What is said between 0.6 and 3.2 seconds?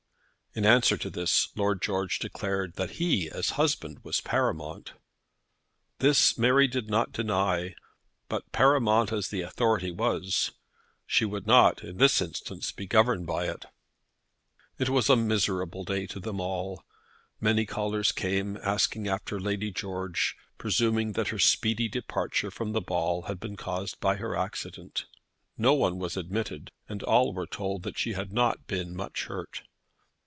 answer to this, Lord George declared that